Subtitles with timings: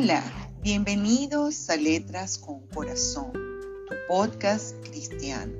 [0.00, 0.22] Hola,
[0.62, 5.52] bienvenidos a Letras con Corazón, tu podcast cristiano.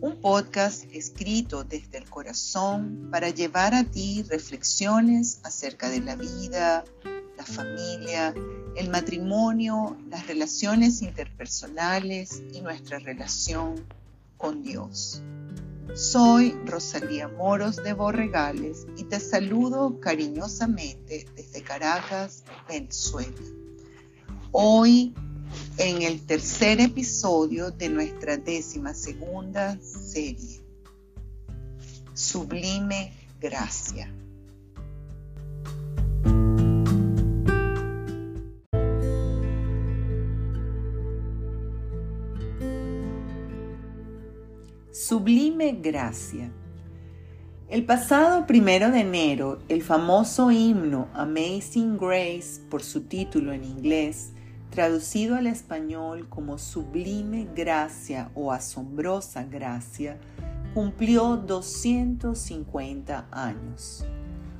[0.00, 6.82] Un podcast escrito desde el corazón para llevar a ti reflexiones acerca de la vida,
[7.36, 8.34] la familia,
[8.74, 13.76] el matrimonio, las relaciones interpersonales y nuestra relación
[14.38, 15.22] con Dios.
[15.94, 23.36] Soy Rosalía Moros de Borregales y te saludo cariñosamente desde Caracas, Venezuela.
[24.54, 25.14] Hoy
[25.78, 30.60] en el tercer episodio de nuestra décima segunda serie,
[32.12, 34.12] Sublime Gracia.
[44.92, 46.52] Sublime Gracia.
[47.70, 54.32] El pasado primero de enero, el famoso himno Amazing Grace, por su título en inglés,
[54.72, 60.18] traducido al español como Sublime Gracia o Asombrosa Gracia,
[60.72, 64.06] cumplió 250 años.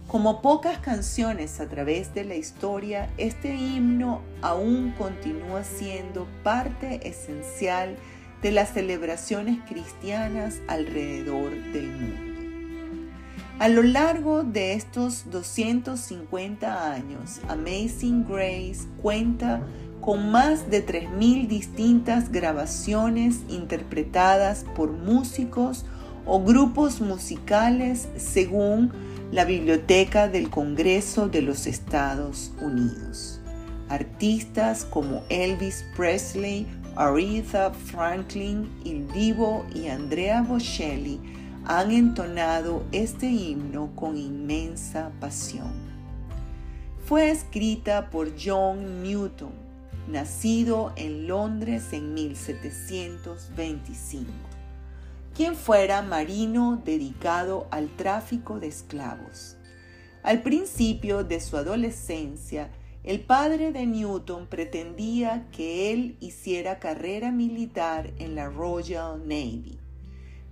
[0.09, 7.97] Como pocas canciones a través de la historia, este himno aún continúa siendo parte esencial
[8.43, 12.33] de las celebraciones cristianas alrededor del mundo.
[13.59, 19.63] A lo largo de estos 250 años, Amazing Grace cuenta
[20.03, 25.87] con más de 3.000 distintas grabaciones interpretadas por músicos
[26.27, 28.93] o grupos musicales según
[29.31, 33.41] la Biblioteca del Congreso de los Estados Unidos.
[33.89, 36.67] Artistas como Elvis Presley,
[36.97, 41.21] Aretha Franklin, Il Divo y Andrea Bocelli
[41.65, 45.73] han entonado este himno con inmensa pasión.
[47.05, 49.62] Fue escrita por John Newton,
[50.09, 54.31] nacido en Londres en 1725,
[55.35, 59.57] quien fuera marino dedicado al tráfico de esclavos.
[60.23, 62.71] Al principio de su adolescencia,
[63.05, 69.79] el padre de Newton pretendía que él hiciera carrera militar en la Royal Navy.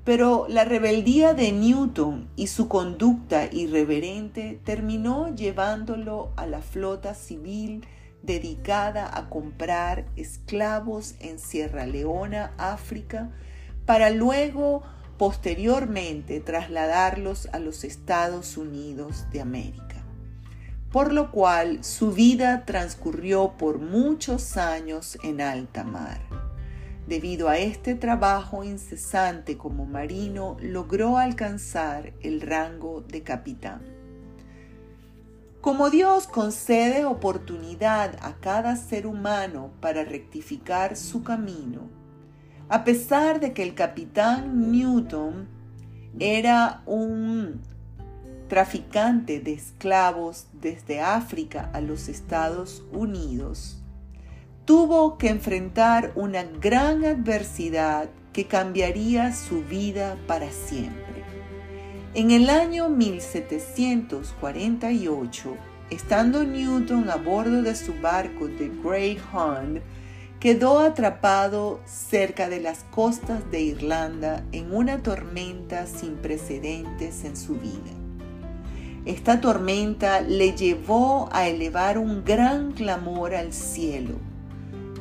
[0.03, 7.87] Pero la rebeldía de Newton y su conducta irreverente terminó llevándolo a la flota civil
[8.22, 13.31] dedicada a comprar esclavos en Sierra Leona, África,
[13.86, 14.82] para luego
[15.19, 19.91] posteriormente trasladarlos a los Estados Unidos de América
[20.92, 26.20] por lo cual su vida transcurrió por muchos años en alta mar.
[27.06, 34.00] Debido a este trabajo incesante como marino, logró alcanzar el rango de capitán.
[35.60, 41.82] Como Dios concede oportunidad a cada ser humano para rectificar su camino,
[42.71, 45.49] a pesar de que el capitán Newton
[46.19, 47.60] era un
[48.49, 53.82] traficante de esclavos desde África a los Estados Unidos,
[54.65, 61.00] tuvo que enfrentar una gran adversidad que cambiaría su vida para siempre.
[62.12, 65.56] En el año 1748,
[65.91, 69.81] estando Newton a bordo de su barco de Greyhound,
[70.41, 77.54] quedó atrapado cerca de las costas de Irlanda en una tormenta sin precedentes en su
[77.54, 77.93] vida.
[79.04, 84.16] Esta tormenta le llevó a elevar un gran clamor al cielo.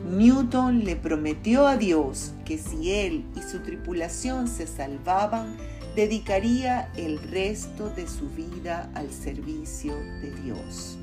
[0.08, 5.58] Newton le prometió a Dios que si él y su tripulación se salvaban,
[6.00, 10.98] dedicaría el resto de su vida al servicio de Dios.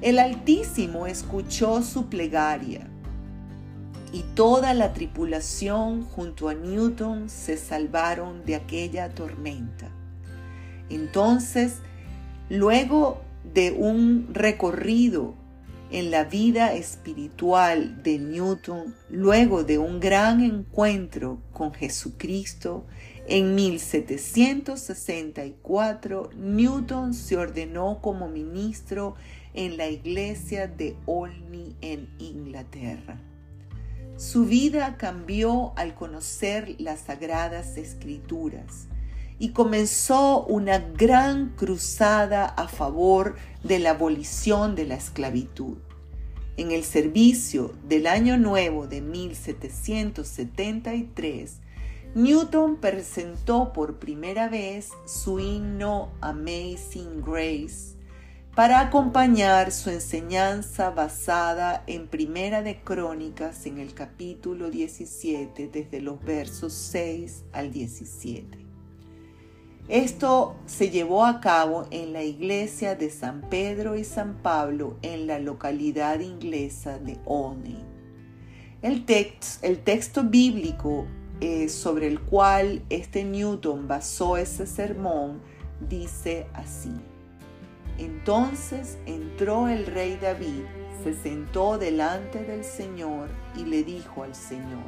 [0.00, 2.88] El Altísimo escuchó su plegaria
[4.12, 9.90] y toda la tripulación junto a Newton se salvaron de aquella tormenta.
[10.88, 11.78] Entonces,
[12.48, 13.22] luego
[13.54, 15.34] de un recorrido
[15.90, 22.86] en la vida espiritual de Newton, luego de un gran encuentro con Jesucristo,
[23.26, 29.14] en 1764 Newton se ordenó como ministro
[29.54, 33.20] en la iglesia de Olney en Inglaterra.
[34.16, 38.86] Su vida cambió al conocer las sagradas escrituras
[39.38, 43.34] y comenzó una gran cruzada a favor
[43.64, 45.78] de la abolición de la esclavitud.
[46.56, 51.58] En el servicio del Año Nuevo de 1773,
[52.14, 57.96] Newton presentó por primera vez su himno Amazing Grace,
[58.54, 66.22] para acompañar su enseñanza basada en Primera de Crónicas en el capítulo 17 desde los
[66.22, 68.58] versos 6 al 17.
[69.88, 75.26] Esto se llevó a cabo en la iglesia de San Pedro y San Pablo en
[75.26, 77.84] la localidad inglesa de Olney.
[78.82, 79.04] El,
[79.62, 81.08] el texto bíblico
[81.40, 85.40] eh, sobre el cual este Newton basó ese sermón
[85.88, 86.92] dice así.
[87.98, 90.62] Entonces entró el rey David,
[91.02, 94.84] se sentó delante del Señor y le dijo al Señor,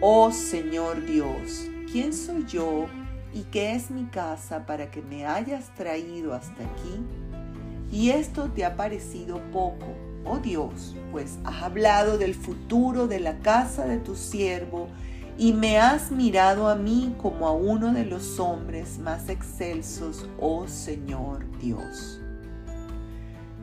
[0.00, 2.86] Oh Señor Dios, ¿quién soy yo
[3.32, 7.04] y qué es mi casa para que me hayas traído hasta aquí?
[7.90, 9.86] Y esto te ha parecido poco,
[10.24, 14.88] oh Dios, pues has hablado del futuro de la casa de tu siervo
[15.40, 20.68] y me has mirado a mí como a uno de los hombres más excelsos, oh
[20.68, 22.20] Señor Dios.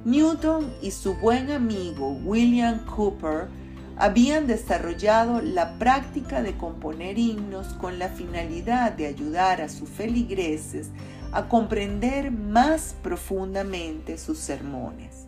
[0.04, 3.50] Newton y su buen amigo William Cooper
[3.96, 10.90] habían desarrollado la práctica de componer himnos con la finalidad de ayudar a sus feligreses
[11.32, 15.28] a comprender más profundamente sus sermones.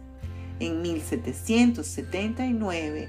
[0.60, 3.08] En 1779,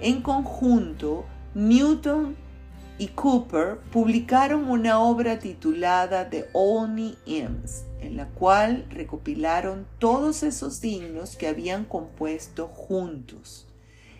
[0.00, 2.49] en conjunto, Newton
[3.00, 10.84] y Cooper publicaron una obra titulada The Olney Hymns, en la cual recopilaron todos esos
[10.84, 13.66] himnos que habían compuesto juntos.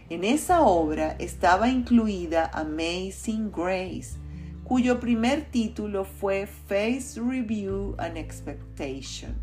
[0.08, 4.16] En esa obra estaba incluida Amazing Grace,
[4.64, 9.34] cuyo primer título fue Face Review and Expectation,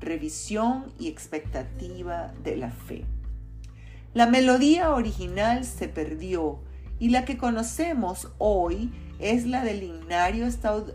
[0.00, 3.04] revisión y expectativa de la fe.
[4.12, 6.60] La melodía original se perdió
[6.98, 10.46] y la que conocemos hoy es la del himnario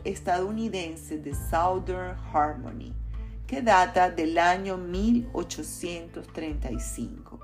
[0.04, 2.94] estadounidense de Southern Harmony,
[3.48, 7.40] que data del año 1835.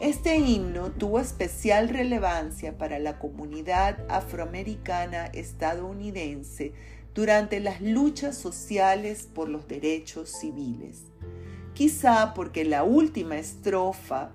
[0.00, 6.72] Este himno tuvo especial relevancia para la comunidad afroamericana estadounidense
[7.14, 11.04] durante las luchas sociales por los derechos civiles.
[11.74, 14.32] Quizá porque la última estrofa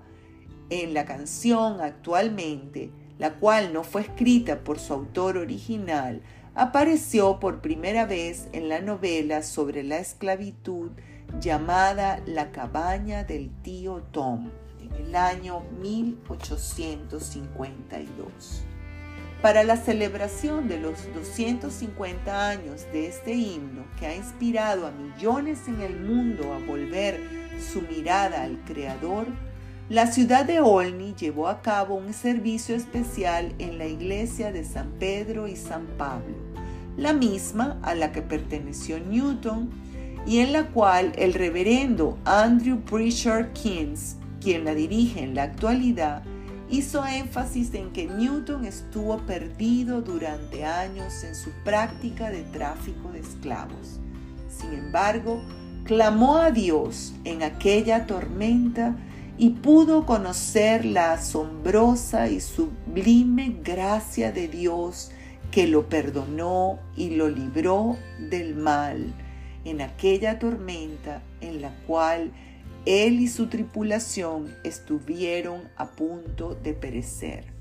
[0.70, 6.22] en la canción actualmente la cual no fue escrita por su autor original,
[6.54, 10.92] apareció por primera vez en la novela sobre la esclavitud
[11.40, 14.50] llamada La cabaña del tío Tom
[14.80, 18.62] en el año 1852.
[19.42, 25.68] Para la celebración de los 250 años de este himno que ha inspirado a millones
[25.68, 27.20] en el mundo a volver
[27.60, 29.28] su mirada al Creador,
[29.88, 34.90] la ciudad de Olney llevó a cabo un servicio especial en la iglesia de San
[34.98, 36.36] Pedro y San Pablo,
[36.98, 39.70] la misma a la que perteneció Newton
[40.26, 46.22] y en la cual el reverendo Andrew Pritchard Keynes, quien la dirige en la actualidad,
[46.68, 53.20] hizo énfasis en que Newton estuvo perdido durante años en su práctica de tráfico de
[53.20, 54.00] esclavos.
[54.50, 55.40] Sin embargo,
[55.84, 58.94] clamó a Dios en aquella tormenta
[59.38, 65.12] y pudo conocer la asombrosa y sublime gracia de Dios
[65.52, 69.14] que lo perdonó y lo libró del mal
[69.64, 72.32] en aquella tormenta en la cual
[72.84, 77.58] él y su tripulación estuvieron a punto de perecer.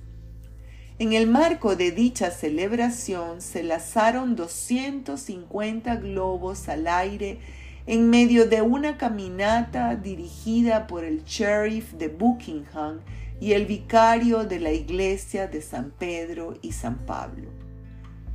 [0.99, 7.39] En el marco de dicha celebración se lanzaron 250 globos al aire
[7.87, 12.99] en medio de una caminata dirigida por el sheriff de Buckingham
[13.39, 17.49] y el vicario de la iglesia de San Pedro y San Pablo.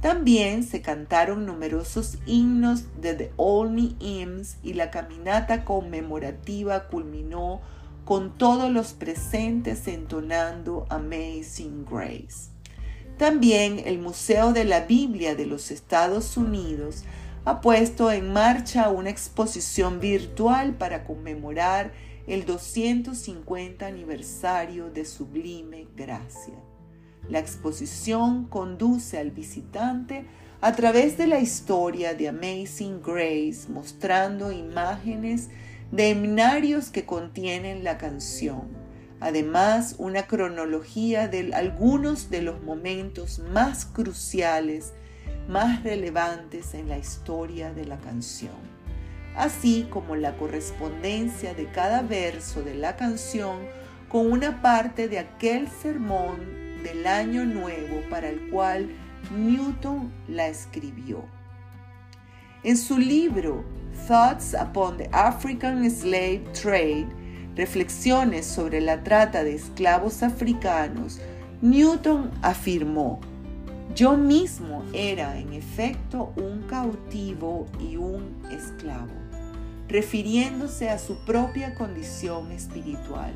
[0.01, 7.61] También se cantaron numerosos himnos de The Olney Hymns y la caminata conmemorativa culminó
[8.05, 12.51] con todos los presentes entonando Amazing Grace.
[13.19, 17.05] También el Museo de la Biblia de los Estados Unidos
[17.45, 21.93] ha puesto en marcha una exposición virtual para conmemorar
[22.29, 26.55] el 250 aniversario de Sublime Gracia.
[27.29, 30.25] La exposición conduce al visitante
[30.61, 35.49] a través de la historia de Amazing Grace, mostrando imágenes
[35.91, 38.69] de himnarios que contienen la canción.
[39.19, 44.93] Además, una cronología de algunos de los momentos más cruciales
[45.49, 48.55] más relevantes en la historia de la canción,
[49.37, 53.59] así como la correspondencia de cada verso de la canción
[54.09, 56.37] con una parte de aquel sermón
[56.83, 58.89] del año nuevo para el cual
[59.35, 61.25] Newton la escribió.
[62.65, 63.65] En su libro
[64.07, 67.07] Thoughts upon the African Slave Trade,
[67.57, 71.21] Reflexiones sobre la trata de esclavos africanos,
[71.61, 73.21] Newton afirmó,
[73.95, 79.13] yo mismo era en efecto un cautivo y un esclavo,
[79.89, 83.35] refiriéndose a su propia condición espiritual.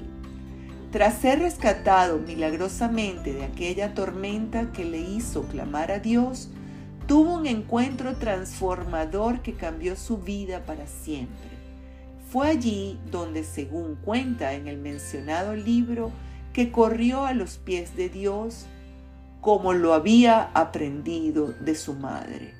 [0.92, 6.48] Tras ser rescatado milagrosamente de aquella tormenta que le hizo clamar a Dios,
[7.06, 11.50] tuvo un encuentro transformador que cambió su vida para siempre.
[12.30, 16.10] Fue allí donde, según cuenta en el mencionado libro,
[16.52, 18.66] que corrió a los pies de Dios
[19.46, 22.54] como lo había aprendido de su madre.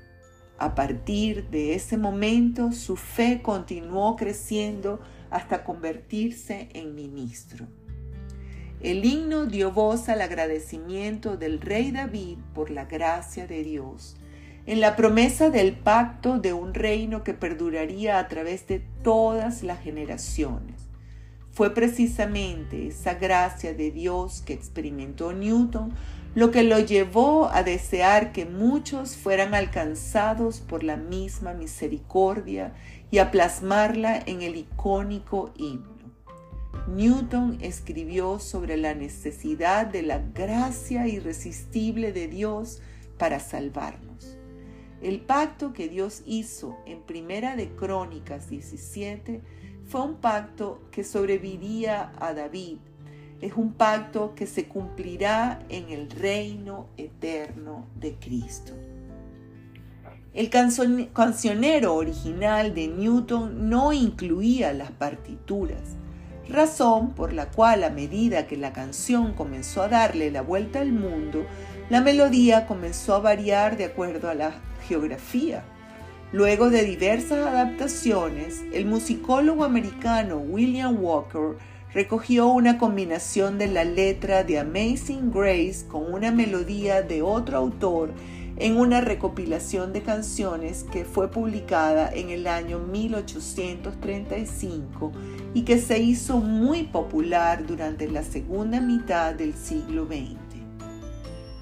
[0.57, 7.67] A partir de ese momento su fe continuó creciendo hasta convertirse en ministro.
[8.81, 14.17] El himno dio voz al agradecimiento del rey David por la gracia de Dios,
[14.65, 19.81] en la promesa del pacto de un reino que perduraría a través de todas las
[19.81, 20.87] generaciones.
[21.51, 25.95] Fue precisamente esa gracia de Dios que experimentó Newton
[26.37, 32.75] lo que lo llevó a desear que muchos fueran alcanzados por la misma misericordia
[33.11, 35.97] y a plasmarla en el icónico himno.
[36.89, 42.83] Newton escribió sobre la necesidad de la gracia irresistible de Dios
[43.17, 44.37] para salvarnos.
[45.01, 49.41] El pacto que Dios hizo en Primera de Crónicas 17
[49.87, 52.77] fue un pacto que sobreviviría a David.
[53.41, 58.73] Es un pacto que se cumplirá en el reino eterno de Cristo.
[60.33, 65.97] El cancionero original de Newton no incluía las partituras,
[66.49, 70.93] razón por la cual a medida que la canción comenzó a darle la vuelta al
[70.93, 71.45] mundo,
[71.91, 74.53] la melodía comenzó a variar de acuerdo a la
[74.89, 75.65] geografía.
[76.33, 81.57] Luego de diversas adaptaciones, el musicólogo americano William Walker
[81.93, 88.13] recogió una combinación de la letra de Amazing Grace con una melodía de otro autor
[88.59, 95.13] en una recopilación de canciones que fue publicada en el año 1835
[95.53, 100.37] y que se hizo muy popular durante la segunda mitad del siglo XX.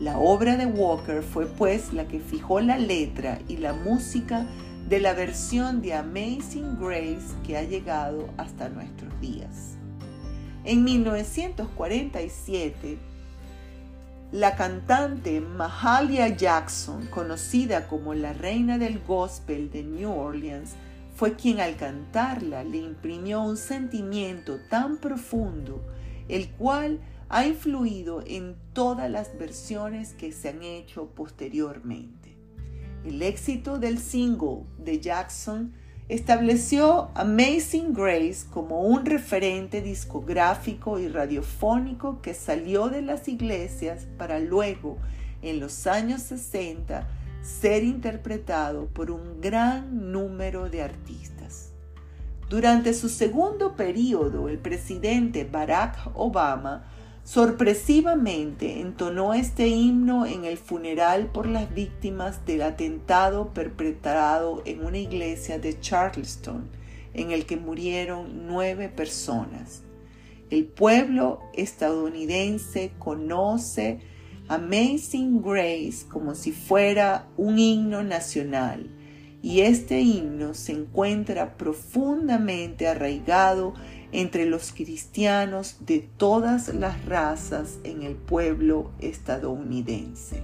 [0.00, 4.46] La obra de Walker fue pues la que fijó la letra y la música
[4.88, 9.73] de la versión de Amazing Grace que ha llegado hasta nuestros días.
[10.66, 12.96] En 1947,
[14.32, 20.70] la cantante Mahalia Jackson, conocida como la reina del gospel de New Orleans,
[21.16, 25.84] fue quien al cantarla le imprimió un sentimiento tan profundo,
[26.28, 32.38] el cual ha influido en todas las versiones que se han hecho posteriormente.
[33.04, 35.74] El éxito del single de Jackson
[36.08, 44.38] estableció Amazing Grace como un referente discográfico y radiofónico que salió de las iglesias para
[44.38, 44.98] luego,
[45.40, 47.06] en los años 60,
[47.42, 51.70] ser interpretado por un gran número de artistas.
[52.50, 56.84] Durante su segundo periodo, el presidente Barack Obama
[57.24, 64.98] sorpresivamente entonó este himno en el funeral por las víctimas del atentado perpetrado en una
[64.98, 66.68] iglesia de Charleston,
[67.14, 69.82] en el que murieron nueve personas.
[70.50, 74.00] El pueblo estadounidense conoce
[74.48, 78.90] Amazing Grace como si fuera un himno nacional
[79.44, 83.74] y este himno se encuentra profundamente arraigado
[84.10, 90.40] entre los cristianos de todas las razas en el pueblo estadounidense.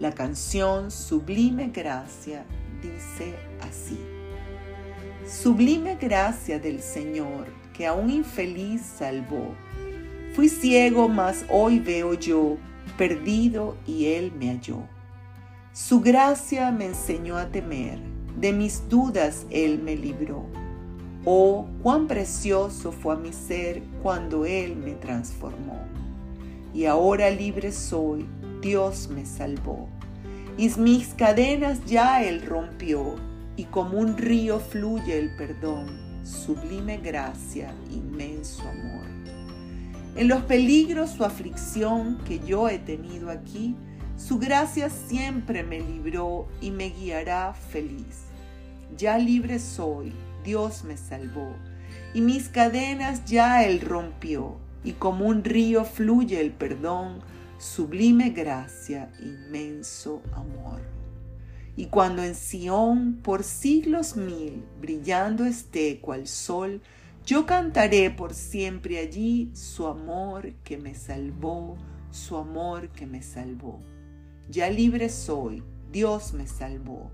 [0.00, 2.44] La canción Sublime Gracia
[2.82, 4.00] dice así.
[5.24, 9.54] Sublime gracia del Señor que a un infeliz salvó.
[10.34, 12.56] Fui ciego, mas hoy veo yo,
[12.98, 14.88] perdido y Él me halló.
[15.72, 17.98] Su gracia me enseñó a temer,
[18.38, 20.46] de mis dudas Él me libró
[21.24, 25.78] Oh, cuán precioso fue a mi ser cuando Él me transformó.
[26.74, 28.26] Y ahora libre soy,
[28.60, 29.88] Dios me salvó.
[30.58, 33.14] Y mis cadenas ya Él rompió,
[33.56, 35.86] y como un río fluye el perdón,
[36.24, 39.06] sublime gracia, inmenso amor.
[40.16, 43.76] En los peligros o aflicción que yo he tenido aquí,
[44.16, 48.24] su gracia siempre me libró y me guiará feliz.
[48.96, 50.12] Ya libre soy,
[50.44, 51.54] Dios me salvó,
[52.14, 57.20] y mis cadenas ya Él rompió, y como un río fluye el perdón,
[57.58, 60.80] sublime gracia, inmenso amor.
[61.76, 66.82] Y cuando en Sión por siglos mil brillando esté cual sol,
[67.24, 71.76] yo cantaré por siempre allí su amor que me salvó,
[72.10, 73.80] su amor que me salvó.
[74.48, 77.10] Ya libre soy, Dios me salvó,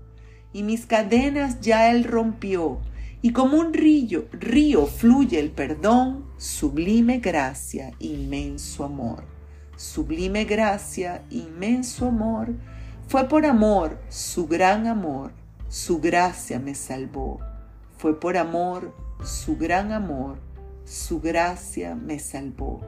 [0.53, 2.79] y mis cadenas ya Él rompió,
[3.21, 9.23] y como un río, río fluye el perdón, sublime gracia, inmenso amor.
[9.75, 12.53] Sublime gracia, inmenso amor,
[13.07, 15.31] fue por amor, su gran amor,
[15.67, 17.39] su gracia me salvó.
[17.97, 18.93] Fue por amor,
[19.23, 20.37] su gran amor,
[20.85, 22.81] su gracia me salvó.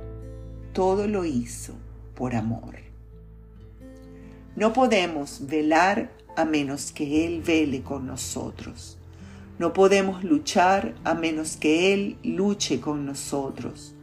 [0.74, 1.74] Todo lo hizo
[2.14, 2.81] por amor.
[4.56, 8.98] No podemos velar a menos que Él vele con nosotros.
[9.60, 13.94] No podemos luchar a menos que Él luche con nosotros.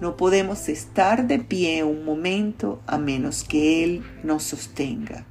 [0.00, 5.26] No podemos estar de pie un momento a menos que Él nos sostenga.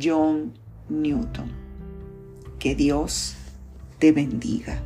[0.00, 0.54] John
[0.88, 1.52] Newton.
[2.58, 3.36] Que Dios
[3.98, 4.82] te bendiga.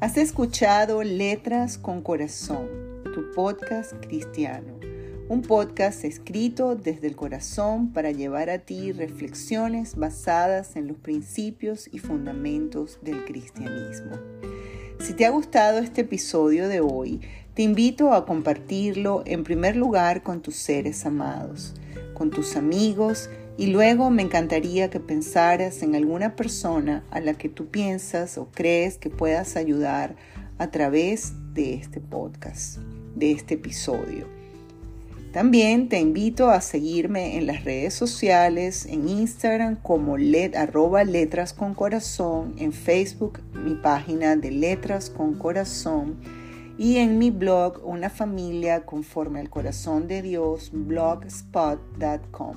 [0.00, 4.80] Has escuchado Letras con Corazón, tu podcast cristiano,
[5.28, 11.86] un podcast escrito desde el corazón para llevar a ti reflexiones basadas en los principios
[11.92, 14.12] y fundamentos del cristianismo.
[15.00, 17.20] Si te ha gustado este episodio de hoy,
[17.52, 21.74] te invito a compartirlo en primer lugar con tus seres amados,
[22.14, 27.48] con tus amigos y luego me encantaría que pensaras en alguna persona a la que
[27.48, 30.16] tú piensas o crees que puedas ayudar
[30.58, 32.78] a través de este podcast,
[33.14, 34.26] de este episodio.
[35.32, 41.52] También te invito a seguirme en las redes sociales, en Instagram como let, arroba letras
[41.52, 46.16] con corazón, en Facebook mi página de letras con corazón
[46.78, 52.56] y en mi blog Una familia conforme al corazón de Dios, blogspot.com.